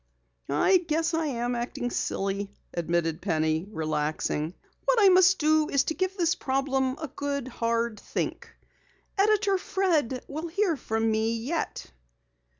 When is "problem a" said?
6.33-7.07